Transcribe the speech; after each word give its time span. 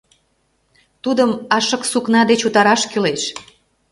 Тудым 1.03 1.31
ашык-сукна 1.57 2.21
деч 2.29 2.41
утараш 2.47 2.81
кӱлеш! 2.91 3.21